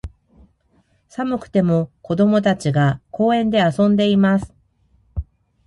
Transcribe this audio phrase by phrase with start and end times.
[1.09, 4.51] 寒くても、子供たちが、公園で遊んでいます。